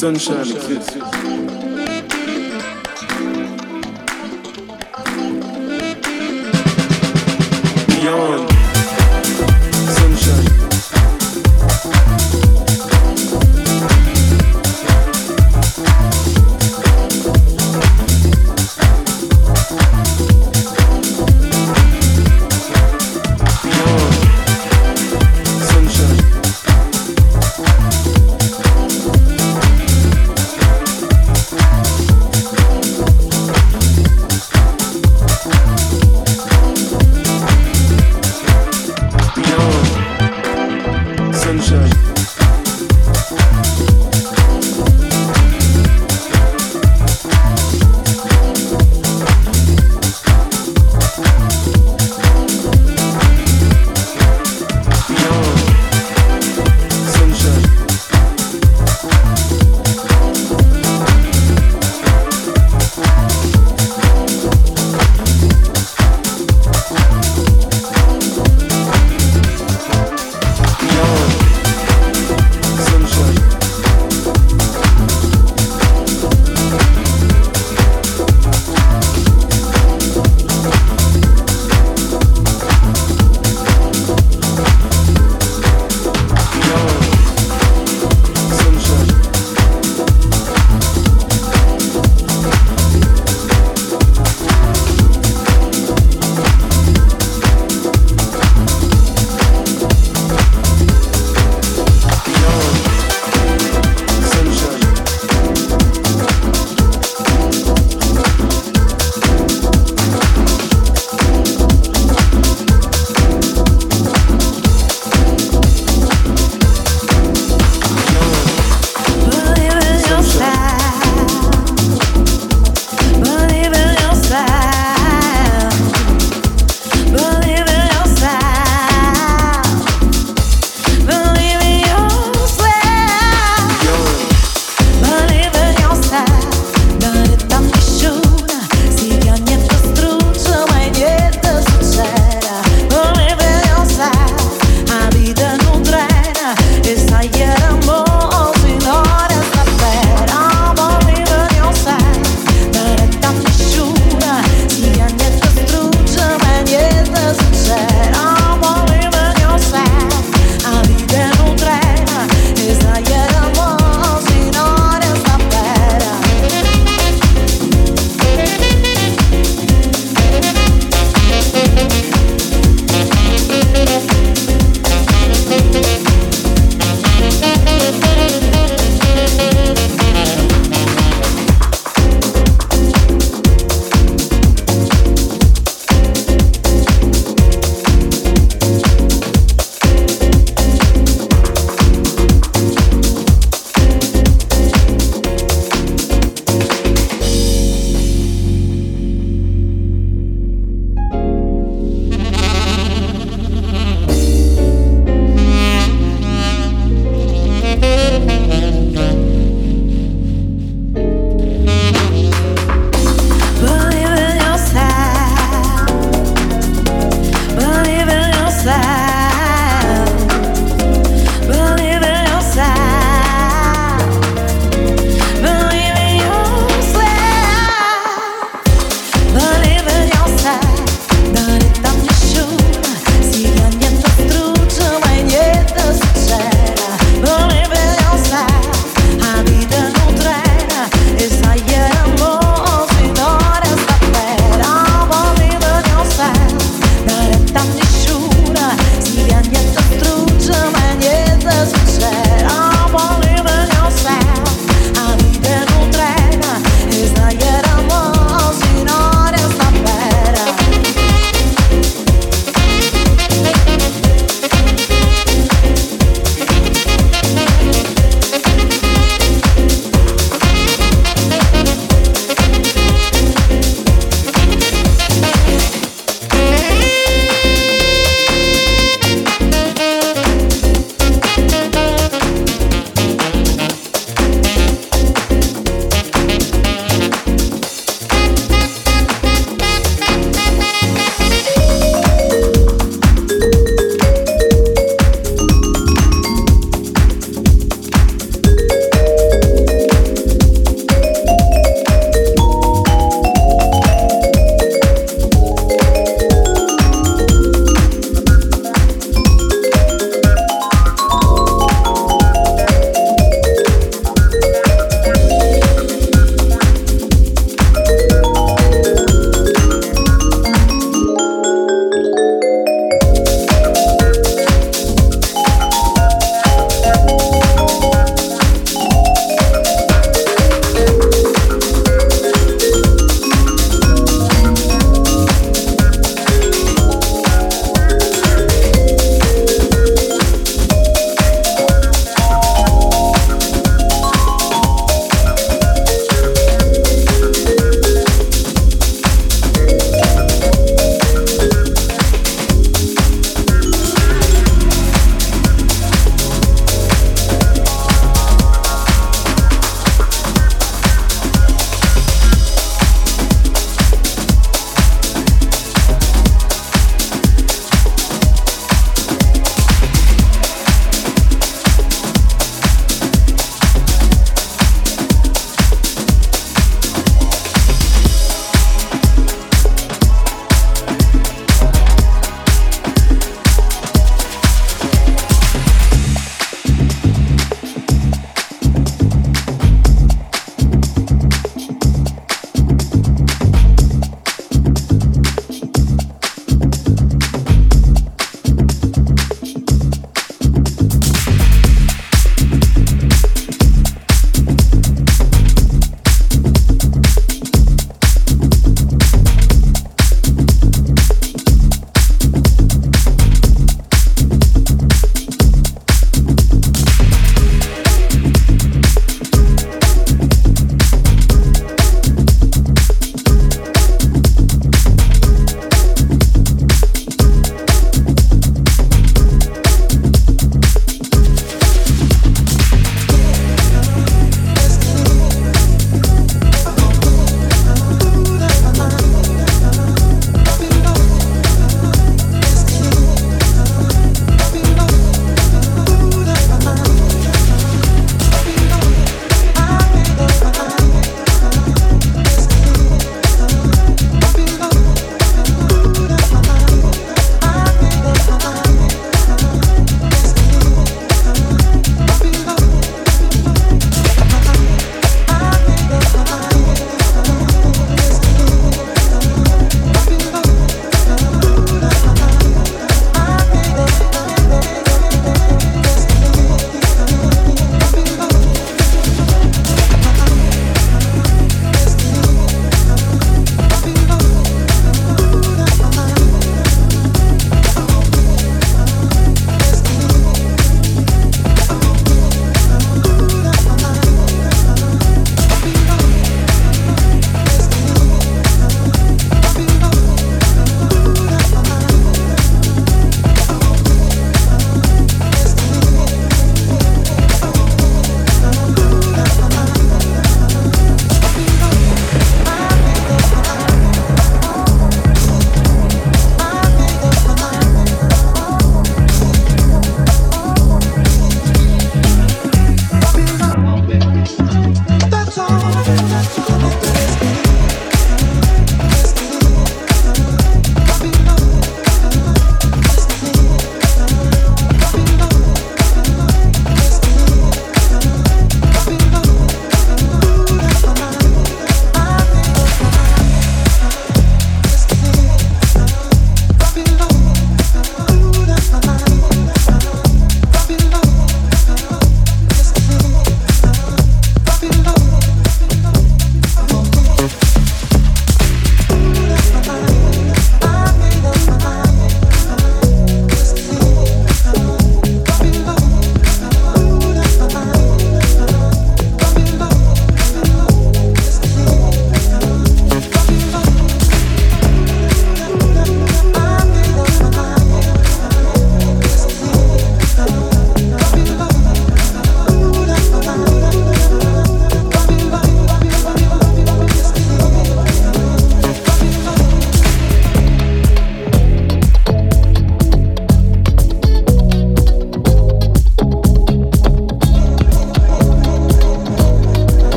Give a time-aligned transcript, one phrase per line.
[0.00, 1.19] sunshine.